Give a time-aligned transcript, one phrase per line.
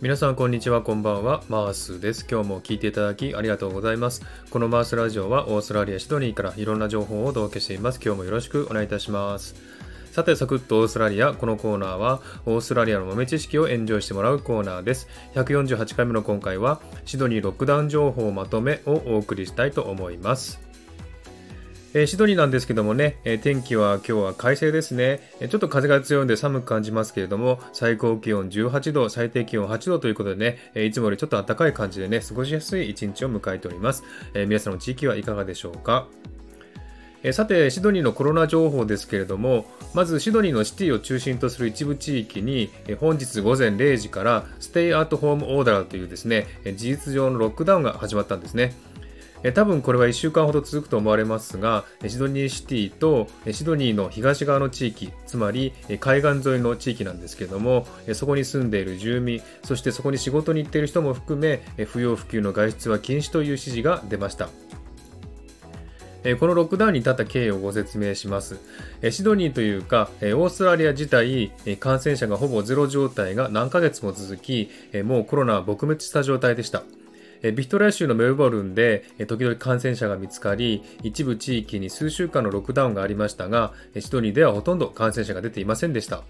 [0.00, 1.42] 皆さんこんにちはこんばんは。
[1.50, 2.26] マースです。
[2.26, 4.22] 今日も聞いていただきありがとうございます。
[4.48, 8.00] このマースラジオはオーストラリアシドニーからいろんな情報をお届けしています。
[8.02, 9.56] 今日もよろしくお願いいたします。
[10.10, 11.34] さてサクッとオーストラリア。
[11.34, 15.06] このコーナーはオーストラリアの豆知識をエンジョイしてもらうコーナーです。
[15.34, 20.69] 148回目の今回はシドニーロックダウン情報まとめをお送りしたいと思います。
[21.92, 34.04] えー、シドニーなんですけどもね、えー、天気は今日は快晴ですね、えー、ちょっと風が強いので寒く感じますけれども、最高気温18度、最低気温8度ということでね、えいつもよりちょっと暖かい感じでね、過ごしやすい一日を迎えております。
[34.34, 36.06] え皆さんの地域はいかがでしょうか？
[37.24, 48.74] えさて、シドニーのコロナ情報ですけれども、まずシドニーのシティを中心とする一部地域に、え本日午前0時からステイアートホームオーダーというですね、事実上のロックダウンが始まったんですね。
[49.42, 64.50] え多分これは1週間ほど続くと思われますが、シドニーシティとシドニーの東側の地域、つまり海岸沿いの地域なんですけども、そこに住んでいる住民、そしてそこに仕事に行っている人も含め、不要不急の外出は禁止という指示が出ました。
[66.38, 68.58] このロックダウンに至った経緯をご説明します。
[69.10, 74.68] シドニーというか、オーストラリア自体、感染者がほぼゼロ状態が何ヶ月も続き、
[75.02, 76.82] もうコロナは撲滅した状態でした。
[77.42, 86.22] ビクトリア州のメルボルンで時々感染者が見つかり、一部地域に数週間のロックダウンがありましたが、シドニーではほとんど感染者が出ていませんでした。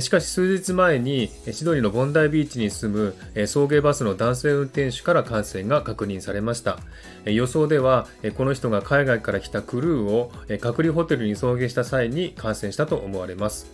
[0.00, 6.78] しかし数日前にシドニーのボンダイビーチに住む送迎バスの男性運転手から感染が確認されました
[7.24, 13.70] 予想ではこの人が海外から来たクルーを隔離ホテルに送迎した際に感染したと思われます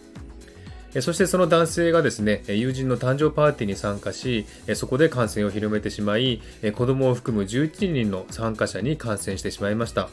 [1.00, 6.42] そしてその男性がですね、友人の誕生パーティーに参加し、そこで感染を広めてしまい、
[6.74, 10.10] 子供を含む11人の参加者に感染してしまいました。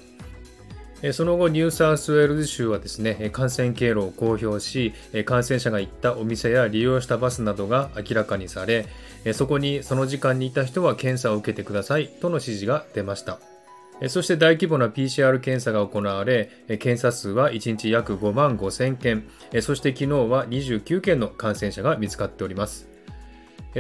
[1.14, 4.94] その後、ニューサウスウェールズ州はですね、感染経路を公表し、
[5.26, 8.86] 感染者が行ったお店や利用したバスなどが明らかにされ、
[9.34, 13.40] そこにその時間にいた人は検査を受けてくださいとの指示が出ました。
[14.08, 19.28] そして大規模な PCR 検査が行われ、検査数は1日約5万5千件、
[19.62, 22.88] そして昨日は29件の感染者が見つかっております。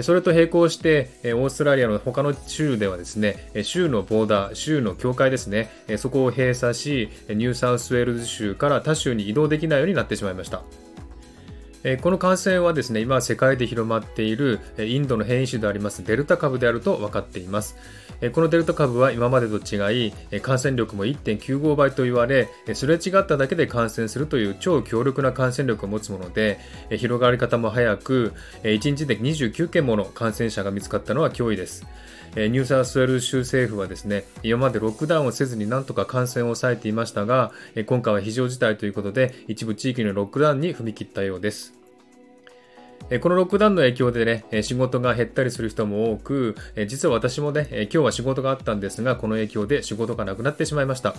[0.01, 10.63] それと並行して、オーストラリアの他の州ではですね、州のボーダー、州の境界ですね、そこを閉鎖し、ニューサウスウェールズ州から他州に移動できないようになってしまいました。
[12.01, 17.77] この感染はですね、今世界で広まっているインドの変異種でありますデルタ株であると分かっています。
[18.33, 26.59] このデルタ株は今までと違い、感染力も1.95倍と言われ、すれ違っただけで感染するという超強力な感染力を持つもので、
[26.97, 31.85] 広がり方も早く、1日で29件もの感染者が見つかったのは脅威です。
[32.35, 37.53] ニューサウスウェル州政府はですね、今までロックダウンをせずになんとか感染を抑えていましたが、
[37.85, 41.78] 今回は非常事態ということで、一部地域のロックダウンに踏み切ったようです。
[43.17, 46.55] このロックダウンの影響でね、仕事が減ったりする人も多く、
[46.87, 51.15] 実は私もね、今日は仕事があったんですが、この影響で仕事がなくなってしまいました。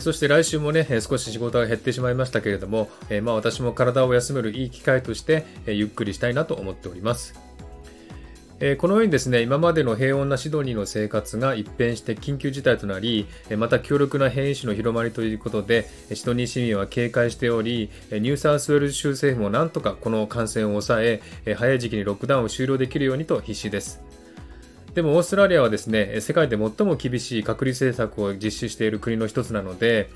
[0.00, 2.90] そして来週もね、少し仕事が減ってしまいましたけれども、
[3.22, 7.49] まあ私も体を休めるいい機会として、ゆっくりしたいなと思っております。
[8.62, 13.26] えこのようにですね、今までの平穏なシドニーの生活が一変して緊急事態となり、
[13.56, 21.22] また強力な変異種の広まりということで、シドニー市民は警戒しており、ニューサウスウェルズ州政府もなんとかこの感染を抑え、
[21.56, 24.02] 早い時期にロックダウンを終了できるようにと必死です。
[24.94, 30.10] でもオーストラリアはですね、世界で最も厳しい隔離政策を実施している国の一つなので、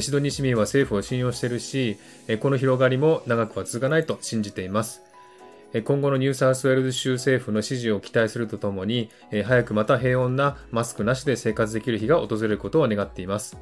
[0.00, 1.98] シドニー市民は政府を信用しているし、
[2.40, 5.02] この広がりも長くは続かないと信じています。
[5.80, 9.10] 今後のニューサウスウェールズ州政府の指示を期待するとともに、
[9.44, 13.56] 早くまた平穏なマスクなしで生活できる日が訪れることを願っています。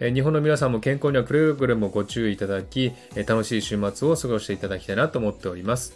[0.00, 2.92] 日本の皆さんも健康にはくれぐれもご注意いただき、
[3.26, 5.94] 楽しい週末を過ごしていただきたいなと思っております。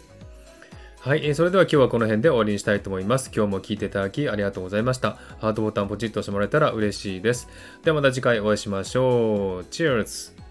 [1.01, 3.31] はい、それでは今日はこの辺で終わりにしたいと思います。
[3.33, 5.17] 今日も聞いていただきありがとうございました。
[5.39, 7.47] ハートボタンポチッと押してもらえたら嬉しいです。
[7.83, 9.65] ではまた次回お会いしましょう。
[9.71, 10.48] Cheers!